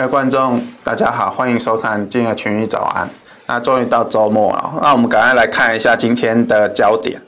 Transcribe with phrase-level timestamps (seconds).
[0.00, 3.06] 各位观众，大家好，欢迎收看今天的群益早安。
[3.46, 7.20] 那终于到周末了，那我们赶快来看一下今天的焦点。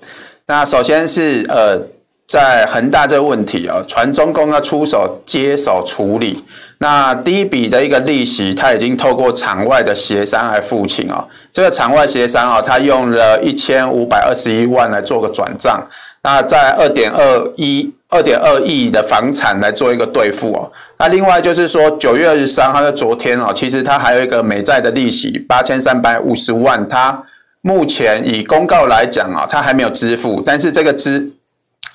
[0.47, 1.79] 那首先是呃，
[2.27, 6.43] 在恒大这个问题啊，传中共要出手接手处理。
[6.79, 11.29] 那第一笔的一个利息，它已经透过场外的协商来付清哦。
[11.53, 15.87] 这个场外协商啊，它用了一千五百二十一万来做个转账。
[16.23, 20.73] 那在二点二一二点二亿的房产来做一个兑付哦。
[21.03, 27.21] 那另外就是说，九月二十三号的昨天哦，其实它还有一个美债的利息八千三百五十万，它
[27.63, 31.29] 目前以公告来讲啊，它还没有支付，但是这个支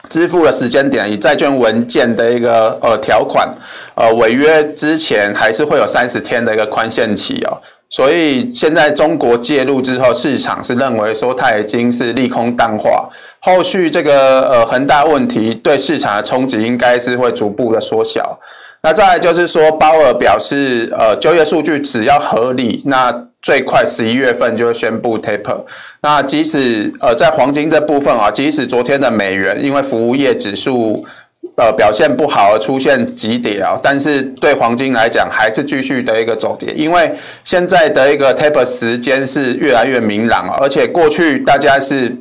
[0.10, 3.48] 支付的时间点，以债券文件的一个呃条款，
[3.96, 7.56] 呃违约之前还是会有三十天的一个宽限期哦，
[7.90, 18.38] 所以现在中国介入之后，市场是认为说它已经是利空淡化，后续这个呃恒大问题对市场的冲击应该是会逐步的缩小。
[18.84, 23.12] 那再来就是说，鲍尔表示，呃，就业数据只要合理，那
[23.42, 25.58] 最快十一月份就会宣布 taper。
[26.02, 31.04] 那即使呃在黄金这部分啊，即使昨天的美元因为服务业指数
[31.58, 37.12] 呃表现不好而出现急跌啊，但是对黄金来讲还是继续的一个走跌，因为
[37.44, 42.16] 现在的一个 taper 时间是越来越明朗啊，而且过去大家是。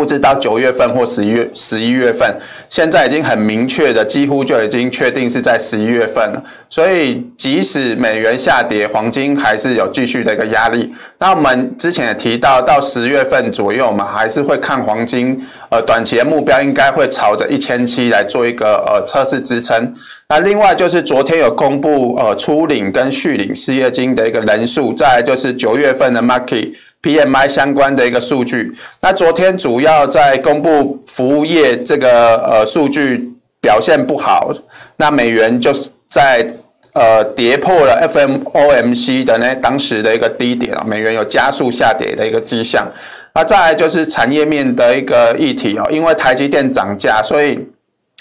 [0.00, 2.34] 不知道九月份或十一月十一月份，
[2.70, 6.42] 现在已经很明确的，几乎就已经确定是在十一月份了。
[6.70, 10.90] 所以即使美元下跌，黄金还是有继续的一个压力。
[11.18, 19.94] 那我们之前也提到，到十月份左右嘛，还是会看黄金，呃，短期的目标应该会朝着一千七来做一个呃测试支撑。
[20.30, 26.72] 那另外就是昨天有公布呃初领跟续领失业金的一个人数，再就是九月份的 market。
[27.02, 34.52] PMI 相关的一个数据，那昨天主要在公布服务业这个呃数据表现不好，
[34.98, 35.74] 那美元就
[36.08, 36.46] 在
[36.92, 42.86] 呃跌破了 FOMC 的那当时的一个低点啊，美元有加速下跌的一个迹象。
[43.32, 47.58] 那再来就是产业面的一个议题哦，因为台积电涨价，所以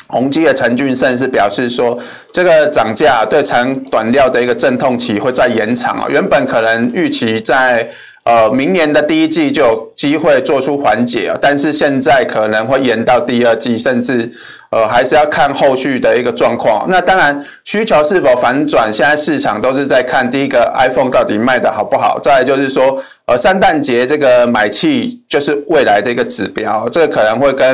[0.07, 1.97] 宏基的陈俊盛是表示说，
[2.31, 7.89] 这个涨价对长短料的一个阵痛期会再延长啊，原本可能预期在
[8.29, 14.31] 呃，明年的第一季就有机会做出缓解，但是现在可能会延到第二季，甚至
[14.69, 16.85] 呃还是要看后续的一个状况。
[16.89, 22.19] 那当然，需求是否反转，现在市场都是在看第一个 iPhone 到底卖得好不好。
[22.21, 27.65] 再来就是说，呃，圣诞节这个买气就是未来的一个指标，这个可能会跟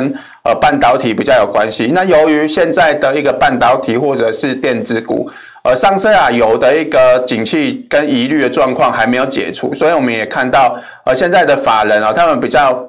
[0.44, 1.92] 呃半导体比较有关系。
[1.94, 5.30] 那由于现在的一个半导体或者是电子股。
[5.66, 12.88] 而上升啊，有的一个景气跟疑虑的状况还没有解除，所以我们也看到，呃，现在的法人啊，他们比较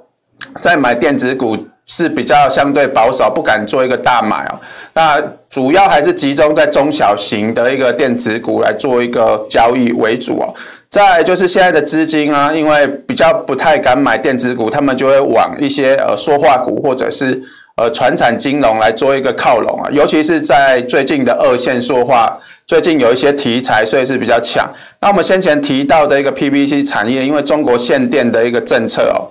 [0.61, 1.57] 在买电子股
[1.87, 4.61] 是比较相对保守，不敢做一个大买哦。
[4.93, 10.55] 那主要还是集中在中小型的一个电子股来做一个交易为主哦。
[10.91, 17.43] 再就是现在的资金啊，因为比较不太敢买电子股，他们就会往一些呃塑化股或者是
[17.77, 22.39] 呃传产金融来做一个靠拢啊，尤其是在最近的二线塑化。
[22.67, 24.69] 最近有一些题材，所以是比较强。
[25.01, 29.23] 那我们先前提到的一个 PVC 产业，因为中国限电的一个政策哦，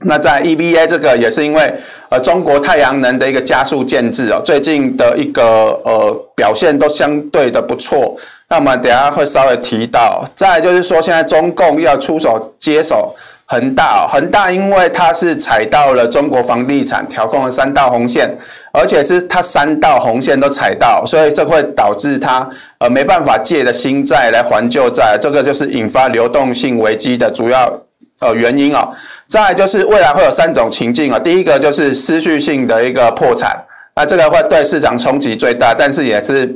[0.00, 1.72] 那在 EVA 这个也是因为
[2.08, 5.44] 呃中国太阳能的一个加速建制哦，最近的一个
[5.84, 8.16] 呃表现都相对的不错。
[8.48, 10.24] 那我们等下会稍微提到。
[10.34, 13.14] 再就是说，现在中共要出手接手
[13.46, 18.36] 恒大哦，恒大因为它是踩到了中国房地产调控的三道红线。
[18.76, 22.46] 而且是它三道红线都踩到，所以这会导致它
[22.78, 27.72] 呃没办法借的新债来还旧债，这个就是引发流动性危机的主要
[28.18, 28.92] 呃原因哦。
[29.28, 33.56] 再来就是未来会有三种情境啊，第一个就是失序性的一个破产，
[33.94, 36.52] 那这个会对市场冲击最大，但是也是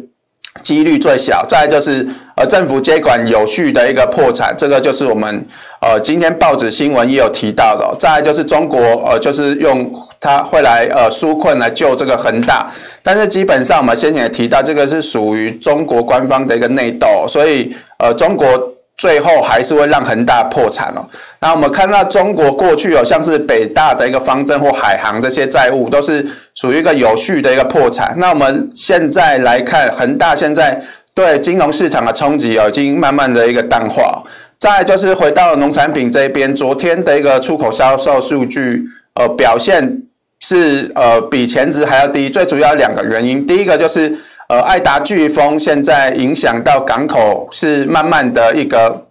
[0.61, 1.47] 几率最小。
[1.49, 2.05] 再来就是
[2.35, 5.47] 呃政府接管有序的一个破产，这个就是我们
[5.81, 7.97] 呃今天报纸新闻也有提到的。
[7.97, 9.89] 再来就是中国呃就是用。
[10.21, 12.71] 他会来呃纾困来救这个恒大，
[13.03, 21.07] 但是基本上我们先前也提到，这个是属于中国官方的一个内斗，所以呃中国最后还是会让恒大破产哦。
[21.41, 26.27] 那我们看到中国过去有像是北大的一个方针或海航这些债务，都是
[26.57, 28.13] 属于一个有序的一个破产。
[28.19, 30.83] 那我们现在来看恒大现在
[31.15, 34.21] 对金融市场的冲击哦，已经慢慢的一个淡化。
[34.59, 38.83] 再就是回到农产品这边，昨天的一个出口销售数据
[39.15, 40.03] 呃表现。
[40.41, 44.15] 是呃比前值还要低，最主要两个原因，第一个就是
[44.49, 49.07] 呃爱达飓风现在影响到港口是慢慢的一个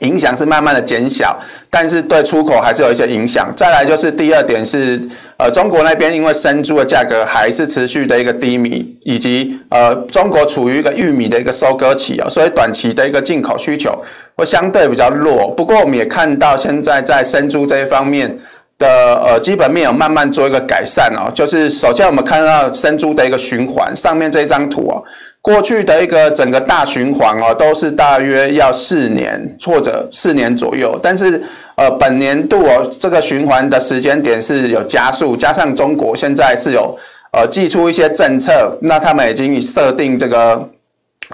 [0.00, 1.38] 影响是慢慢的减小，
[1.68, 3.52] 但是对出口还是有一些影响。
[3.54, 4.98] 再来就是第二点是，
[5.36, 14.02] 呃，中国那边因为生猪的价格还是持续的一个低迷，以及呃，中国处于一个玉米的一个收割期啊，所以短期的一个进口需求
[14.36, 15.48] 会相对比较弱。
[15.54, 18.38] 不过我们也看到现在在生猪这一方面
[18.80, 25.04] 的呃基本面有慢慢做一个改善哦，就是首先我们看到生猪的一个循环，上面这张图哦。
[25.42, 31.42] 过去的一个整个大循环哦，都是大约要四年或者四年左右，但是
[31.76, 36.98] 呃本年度哦，这个循环的时间点是有加速，加上中国现在是有
[37.32, 40.66] 呃寄出一些政策，那他们已经设定这个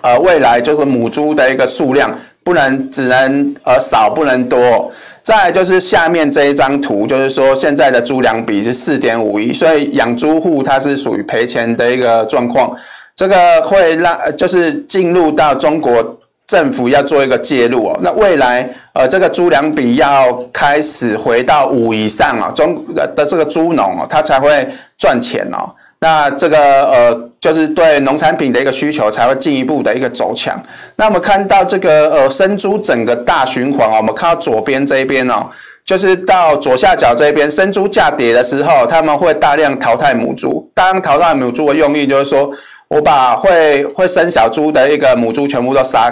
[0.02, 4.92] 呃未来就是母猪的一个数量不能只能呃少不能多，
[5.26, 12.72] 再就是下面这一张图，就是说现在的猪粮比是四点五一，所以养猪户它是属于赔钱的一个状况。
[13.16, 25.68] 这个会让就是进入到中国政府要做一个介入哦，那未来呃这个猪粮比要开始回到五以上啊，中的这个猪农哦，他才会赚钱哦。
[25.98, 26.56] 那这个
[26.86, 30.60] 呃就是对农产品的一个需求才会进一步的一个走强。
[30.96, 35.46] 那我们看到这个呃生猪整个大循环哦，我们看到左边这一边哦，
[35.84, 40.68] 就是到左下角这边生猪价跌的时候，他们会大量淘汰母猪。
[40.74, 42.52] 当淘汰母猪的用意就是说。
[42.88, 46.08] 我把会会生小猪的一个母猪全部都杀，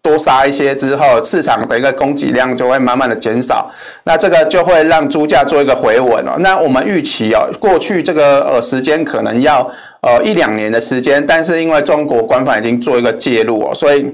[0.00, 3.68] 多杀一些之后，市场的一个供给量就会慢慢的减少，
[4.04, 6.34] 那这个就会让猪价做一个回稳哦。
[6.38, 9.68] 那我们预期哦，过去这个呃时间可能要
[10.02, 14.06] 呃一两年的时间，但是因为中国官方已经做一个介入哦，所以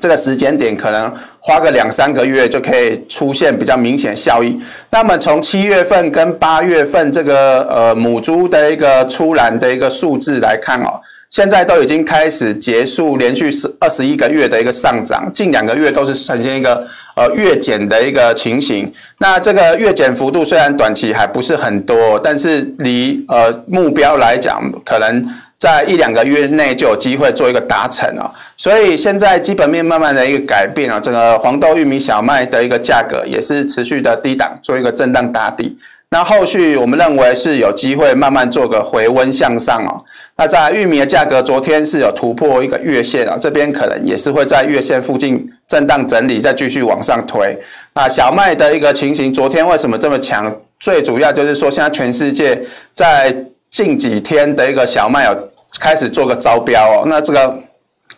[0.00, 4.58] 这个时间点可能花个两三个月就可以出现比较明显效益。
[4.90, 11.00] 那么从七月份跟八月份这个呃母猪的一个出栏的一个数字来看哦。
[11.30, 16.84] 现在都已经开始结束连续十二十一个月的一个上涨，近两个月都是呈现一个
[17.20, 18.90] 呃月减的一个情形。
[19.18, 25.22] 那这个月减幅度虽然短期还不是很多，但是离呃目标来讲，可能
[25.58, 28.32] 在一两个月内就有机会做一个达成啊。
[28.56, 35.76] 所以现在基本面慢慢的一个改变啊，这个黄豆、玉米、小麦的一个价格也是持续的低档，做一个震荡打底。
[36.12, 40.02] 那后续我们认为是有机会慢慢做个回温向上哦。
[40.36, 45.38] 那在玉米的价格，昨天是有突破一个月线啊，这边可能也是会在月线附近
[45.70, 47.56] 震荡整理，再继续往上推。
[47.94, 50.52] 那小麦的一个情形，昨天为什么这么强？
[50.80, 52.60] 最主要就是说，现在全世界
[52.92, 53.32] 在
[53.70, 57.04] 近几天的一个小麦有开始做个招标哦。
[57.06, 57.56] 那这个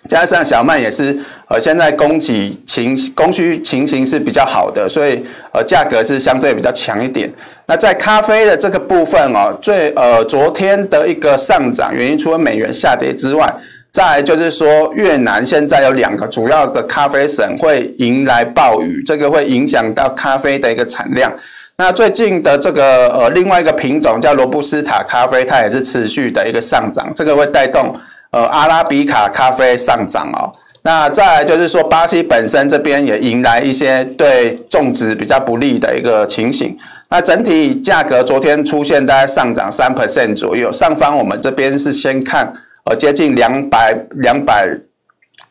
[0.09, 1.15] 加上小麦也是
[1.49, 5.23] 呃，现在供给情供需情形是比较好的，所以
[5.53, 7.31] 呃价格是相对比较强一点。
[7.67, 13.55] 那在咖啡的这个部分哦，最呃昨天的一个上涨原因，除了美元下跌之外，
[13.93, 21.31] 再来就是说越南现在有两个主要的咖啡省会迎来暴雨，这个会影响到咖啡的一个产量。
[21.77, 27.95] 那最近的这个呃另外一个品种叫罗布斯塔咖啡，它也是持续的一个上涨，这个会带动
[28.31, 30.51] 呃阿拉比卡咖啡上涨哦。
[30.85, 36.75] 那再来就是说巴西本身这边也迎来一些对种植比较不利的一个情形。
[37.11, 42.51] 那整体价格昨天出现大概上涨三 percent 左右，上方我们这边是先看
[42.85, 44.69] 呃接近两百两百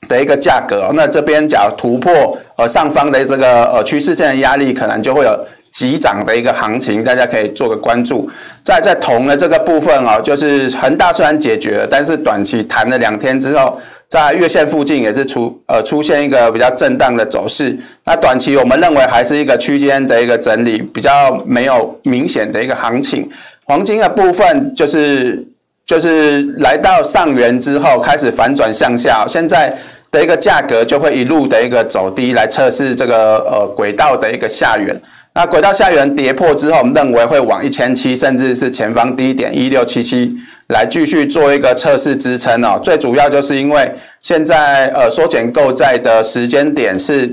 [0.07, 5.39] 的一个价格，那这边假如突破呃上方的这个呃趋势线的压力，可能就会有
[5.71, 8.29] 急涨的一个行情，大家可以做个关注。
[8.63, 13.79] 在在铜的这个部分哦，就是恒大虽然解决了，但是短期弹了两天之后。
[14.11, 17.73] 在月线附近也是出呃出现一个比较震荡的走势，
[18.03, 23.29] 那短期我们认为还是一个区间的一个整理，比较没有明显的一个行情。
[23.63, 25.41] 黄金的部分就是
[25.91, 29.75] 就是来到上缘之后开始反转向下，现在
[30.09, 34.97] 的一个价格就会一路的一个走低来测试这个呃轨道的一个下缘。
[35.33, 40.33] 那轨道下缘跌破之后，我们认为会往一千七，甚至是前方低点一六七七
[40.67, 42.79] 来继续做一个测试支撑哦。
[42.81, 47.29] 最主要就是因为现在呃缩减购债的时间点是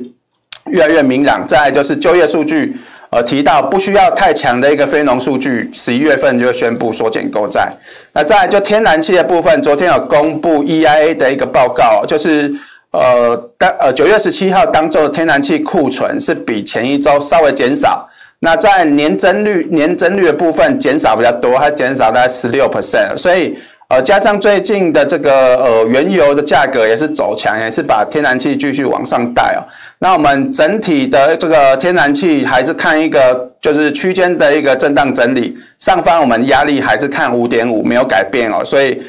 [0.67, 2.77] 越来越明朗，再就是就业数据
[3.11, 7.71] 呃提到不需要太强的一个非农数据，十一月份就宣布缩减购债。
[8.13, 12.53] 那再来就天然气的部分，昨天有公布 EIA 的一个报告，就是。
[12.91, 23.59] 呃，当呃九月十七号当周的天然气库存是比前一周稍微减少，那在年增率年增率的部分减少比较多，它减少大概十六 percent，所以
[23.91, 29.61] 呃加上最近的这个呃原油的价格也是走强，也是把天然气继续往上带哦。
[30.01, 39.01] 那我们整体的这个天然气还是看一个就是区间的一个震荡整理，上方我们压力还是看五点五没有改变哦，所以。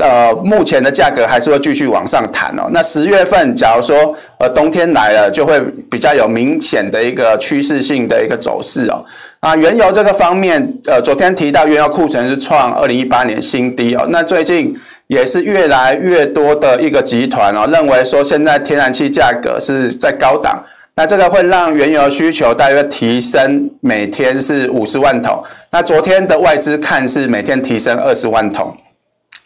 [0.00, 2.68] 呃，目前的价格还是会继续往上弹哦。
[2.72, 5.58] 那十月份，假如说呃冬天来了，就会
[5.90, 9.02] 比较有明显的一个趋势性的一个走势哦。
[9.40, 14.04] 啊，原油这个方面，呃，昨天提到原油库存是创二零一八年新低哦。
[14.10, 14.76] 那最近
[15.08, 25.42] 也是越来越多的一个集团哦，认为说现在天然气价格是在高档，那这个会让原油需求大约提升每天是五十万桶。
[25.70, 28.76] 那昨天的外资看是每天提升二十万桶。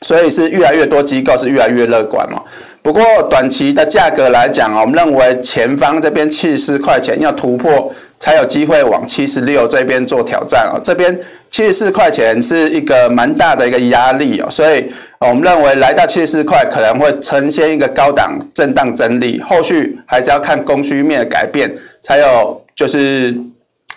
[0.05, 2.43] 所以是越来越多机构是越来越乐观哦。
[2.83, 10.81] 不过短期的价格来讲，我们认为前方这边七十四块钱要突破，才有机会往七十六这边做挑战哦。
[10.83, 11.17] 这边
[11.53, 14.93] 七十四块钱是一个蛮大的一个压力哦，所以
[15.29, 23.35] 我们认为来到七十四块可能会呈现一个高档震荡整理，后续还是要看供需面的改变，才有就是。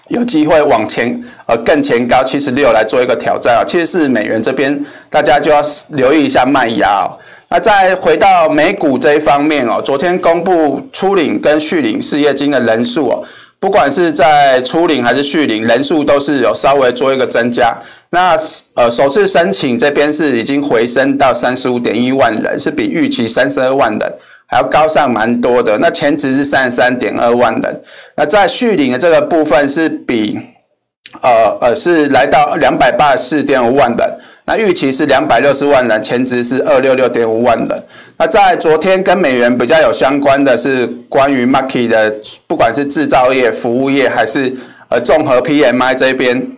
[0.09, 4.79] 有机会往前，呃，更前高七十六来做一个挑战啊，七十四美元这边
[5.09, 7.17] 大家就要留意一下卖压哦。
[7.49, 13.23] 那再回到美股这一方面哦，昨天公布初领跟续领失业金的人数哦，
[13.59, 17.75] 不管是在初领还是续领，人数都是有稍微做一个增加。
[18.15, 18.37] 那
[18.75, 24.13] 呃，首次申请这边是已经回升到三十五点一万人，是比预期三十二万人。
[24.47, 27.81] 还要高上蛮多的，那前值是三十三点二万人，
[28.15, 30.39] 那在续领的这个部分是比，
[31.21, 34.09] 呃呃是来到两百八十四点五万人，
[34.45, 37.83] 那预期是两百六十万人，前值是二六六点五万人。
[38.17, 42.15] 那在昨天跟美元比较有相关的是关于 market 的，
[42.47, 44.53] 不管是制造业、服务业还是
[44.89, 46.54] 呃综合 PMI 这边。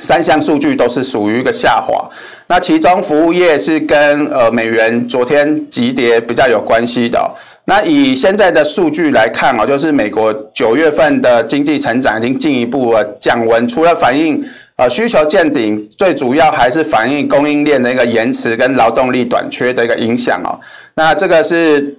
[0.00, 2.08] 三项数据都是属于一个下滑，
[2.48, 7.30] 那其中服务业是跟呃美元昨天急跌比较有关系的。
[7.66, 14.44] 那以现在的数据来看哦，就是美国九月份的经济成长已经进一步的降温，除了反映
[14.76, 20.58] 呃需求见顶，最主要还是反映供应链的一个延迟跟劳动力短缺的一个影响哦。
[20.96, 21.96] 那这个是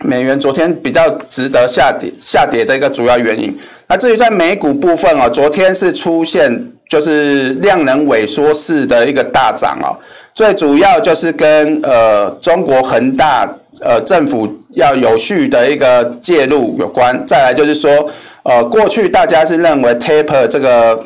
[0.00, 3.56] 美元昨天比较值得下跌下跌的一个主要原因。
[3.86, 6.72] 那至于在美股部分哦，昨天是出现。
[6.88, 9.96] 就是量能萎缩式的一个大涨哦，
[10.34, 13.48] 最主要就是跟呃中国恒大
[13.80, 17.20] 呃政府要有序的一个介入有关。
[17.26, 18.08] 再来就是说，
[18.44, 21.04] 呃过去大家是认为 taper 这个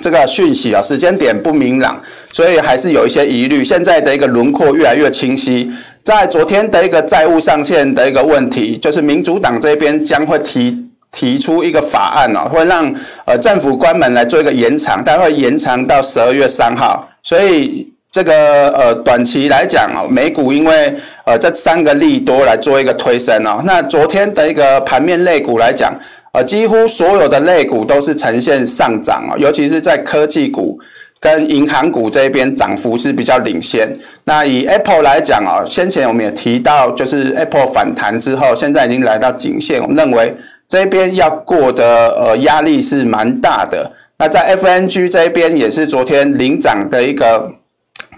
[0.00, 2.00] 这个讯息啊时间点不明朗，
[2.32, 3.62] 所以还是有一些疑虑。
[3.62, 5.70] 现在的一个轮廓越来越清晰。
[6.02, 10.81] 在昨天的一个债务上限的一个问题，就是民主党这边将会提。
[11.12, 12.92] 提出一个法案哦，会让
[13.26, 17.06] 呃政府关门来做一个延长，它会延长到十二月三号。
[17.22, 20.92] 所以这个呃短期来讲哦，美股因为
[21.26, 23.62] 呃这三个利多来做一个推升哦。
[23.64, 25.94] 那昨天的一个盘面类股来讲，
[26.32, 30.80] 呃几乎所有的类股都是呈现上涨哦，尤其是在科技股
[31.20, 33.86] 跟银行股这边涨幅是比较领先。
[34.24, 40.34] 那以 Apple 来讲哦，先前我们也提到，就是 Apple 反弹之后，现在已经来到颈线，我们认为。
[40.72, 43.92] 这边要过的呃压力是蛮大的。
[44.18, 47.52] 那在 FNG 这边也是昨天领涨的一个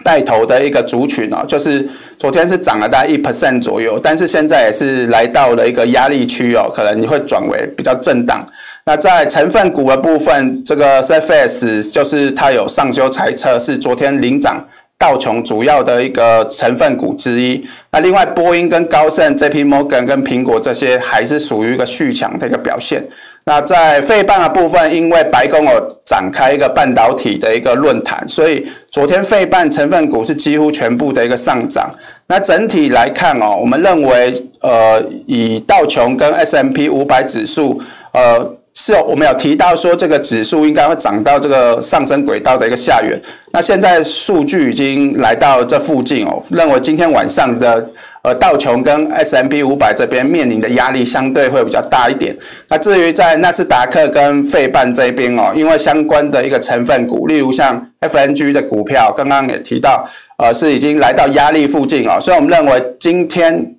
[0.04, 1.84] 带头的一个族群哦，就是
[2.16, 8.46] 昨天是涨了大概一 percent 左右，但是现在也是来到了一个压力区哦，可能你会转为比较震荡。
[8.86, 14.64] 那在成分股的部分，这个 CFS 就是它有上修财测，是昨天领涨。
[14.98, 23.04] 道琼主要的一个成分股之一，那另外波音跟高盛、JP Morgan 跟苹果这些还是属于一个续强的一个表现。
[23.46, 31.90] 那在费半的部分，因为白宫有展开一个半导体的一个论坛，所以昨天费半成分股是几乎全部的一个上涨。
[32.28, 34.32] 那整体来看哦，我们认为
[34.62, 37.82] 呃，以道琼跟 S M P 五百指数
[38.12, 38.54] 呃。
[38.86, 43.18] 是，我们有提到说这个指数应该会涨到这个上升轨道的一个下缘。
[43.50, 47.88] 那现在数据已经来到这附近哦，认为今天晚上的
[48.20, 52.36] 呃道琼跟 smp 五百这边面临的压力相对会比较大一点。
[52.68, 63.76] 那至于在纳斯达克跟费半这边哦，因为相关的一个成分股，例如像 FNG 的股票，刚刚也提到，呃是已经来到压力附近哦，所以我们认为今天。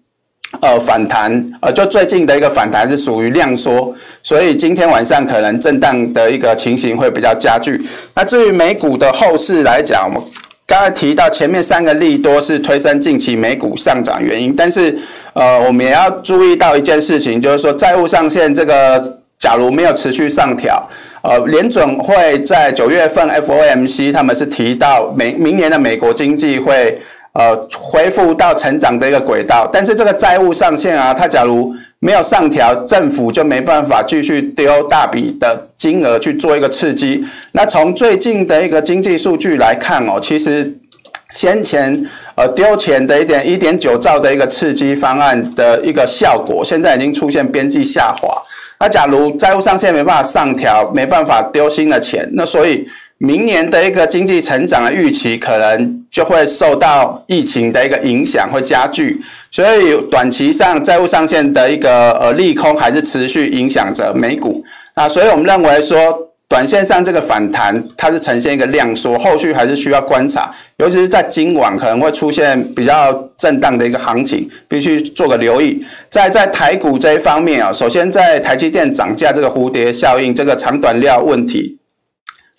[0.62, 3.94] 呃，反弹，呃，就最近的一个反弹是属于量缩，
[4.24, 7.80] 所以今天晚上可能震荡的一个情形会比较加剧。
[8.16, 10.22] 那至于美股的后市来讲，我们
[10.66, 14.98] 刚才提到前面三个利多是推升近期美股上涨原因，但是
[15.34, 20.82] 呃，我们也要注意到一件事情，就是说债务上限这个假如没有持续上调，
[21.22, 27.00] 呃，联准会在九月份 FOMC 他们是提到美明年的美国经济会。
[27.36, 37.22] 呃，恢复到成长的一个轨道，但是这个债务上限啊，它假如没有上调，政府就没办法继续丢大笔的金额去做一个刺激。
[37.52, 40.74] 那从最近的一个经济数据来看哦，其实
[41.32, 48.42] 先前呃丢钱的一点一点九兆的一个刺激方案的一个效果，现在已经出现边际下滑。
[48.80, 52.88] 那假如债务上限没办法上调，没办法丢新的钱，那所以
[53.26, 59.20] 明年的一个经济成长的预期可能就会受到疫情的一个影响，会加剧。
[59.50, 64.64] 所以短期上债务上限的一个呃利空还是持续影响着美股。
[64.96, 66.22] 那所以我们认为说。
[66.48, 75.84] 短线上这个反弹，它是呈现一个量缩，后续还是需要观察，尤其是在今晚可能会出现比较震荡的一个行情，必须做个留意。
[76.08, 81.80] 在在台股这一方面啊，首先在台积电涨价这个蝴蝶效应，这个长短料问题，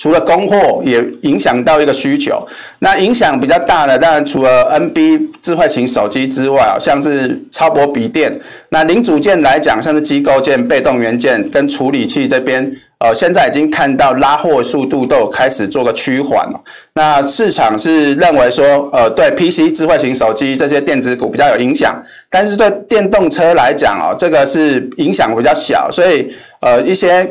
[0.07, 2.41] 除了供货也影响到一个需求。
[2.79, 8.33] 那影响比较大的，当然除了 NB 智慧型手机之外啊，像是超薄笔电，
[8.69, 12.73] 那零组件来讲，像是机构件、被动元件跟处理器这边。
[12.99, 16.61] 呃，现在已经看到拉货速度都开始做个趋缓了。
[16.95, 27.29] 那市场是认为说，呃，对 PC 智慧型手机这些电子股比较有影响，但是对电动车来讲哦，这个是影响比较小，所以呃一些。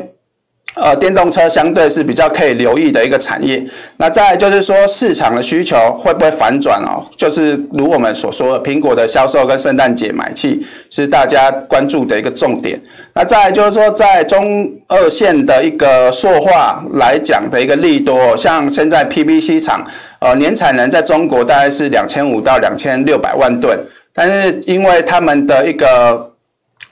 [0.76, 3.64] 呃，电动车相对是比较可以留意的一个产业。
[3.96, 7.02] 那再就是说，市场的需求会不会反转哦？
[7.16, 12.78] 就是如我们所说的，苹果的销售跟圣诞节买气是大家关注的一个重点。
[13.14, 19.82] 那再就是说，在中二线的一个塑化来讲的一个利多，像现在 PVC 厂，
[20.18, 23.78] 呃，年产能在中国大概是两千五到两千六百万吨，
[24.12, 26.30] 但是因为他们的一个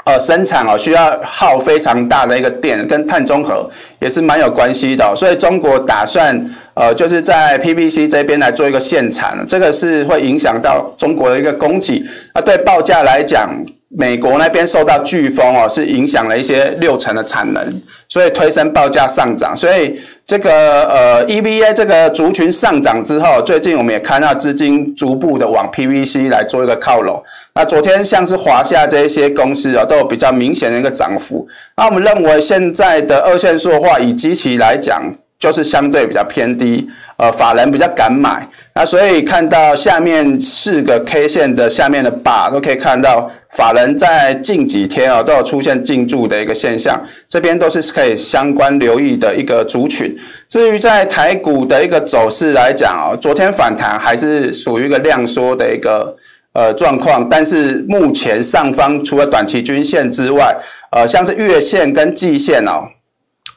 [0.05, 3.69] 呃，生产哦，需要耗非常大的一个电，跟碳中和
[4.01, 6.39] 也是蛮有关系的，所以中国打算
[6.75, 12.05] 呃，就是在 PVC 这边来做一个限产，这个是会影响到中国的一个供给。
[12.35, 13.49] 那对报价来讲，
[13.89, 17.65] 美国那边受到飓风哦，是影响了一些六成的产能，
[18.09, 19.57] 所以推升报价上涨。
[19.57, 20.51] 所以这个
[20.89, 27.23] 呃 EVA 这个族群上涨之后，最近我们也看到资金逐步的往 PVC 来做一个靠拢。
[27.55, 31.47] 那昨天像是华夏这一些公司啊，都有比较明显的一个涨幅。
[31.77, 35.03] 那我们认为现在的二线塑化以机器来讲，
[35.39, 38.49] 就是相对比较偏低，呃，法人比较敢买。
[38.75, 50.17] 那所以看到下面四个 K 线的下面的把都可以看到，法人在近几天啊都有出现进驻的一个现象，这边都是可以相关留意的一个族群。
[50.49, 56.17] 至于在台股的一个走势来讲啊，昨天反弹还是属于一个量缩的一个。
[56.57, 60.57] 呃，状况，但是目前上方除了短期均线之外，
[60.93, 62.87] 呃，像是月线跟季线哦，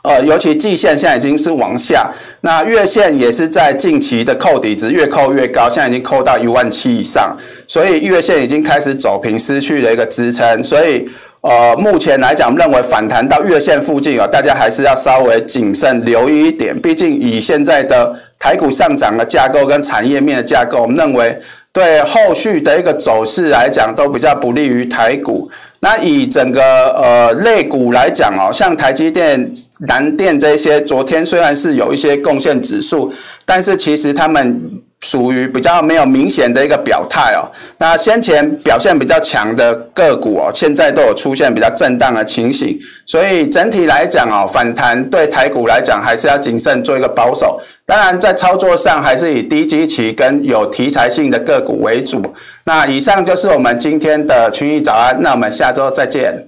[0.08, 2.10] 呃，尤其季线现在已经是往下，
[2.42, 7.36] 那月线也是在近期的扣底值越扣越高，现在已经扣到一万七以上，
[7.68, 11.06] 所以月线已经开始走平，失去了一个支撑，所以
[11.42, 21.38] 呃，目前来讲，认为反弹到月线附近哦，大家还是要稍微谨慎留意一点，毕竟以现在的台股上涨的架构跟产业面的架构，我们认为。
[21.74, 25.48] 对后续的一个走势来讲，都比较不利于台股。
[25.80, 26.62] 那以整个
[26.94, 29.52] 呃类股来讲哦，像台积电、
[29.88, 33.14] 南电这些，昨天虽然是有一些贡献指数，
[33.46, 34.82] 但是其实他们。
[35.02, 37.46] 属于比较没有明显的一个表态哦，
[37.78, 47.60] 那先前表现比较强的个股哦，现在都有出现比较震荡的情形，所以整体来讲哦，反弹对台股来讲还是要谨慎做一个保守。
[47.86, 52.22] 当然，在操作上还是以低基期跟有题材性的个股为主。
[52.66, 56.48] 那以上就是我们今天的群益早安，那我们下周再见。